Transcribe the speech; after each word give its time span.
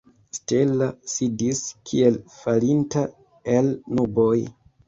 Stella 0.35 0.87
sidis, 1.15 1.61
kiel 1.91 2.19
falinta 2.39 3.07
el 3.59 3.71
nuboj. 4.01 4.35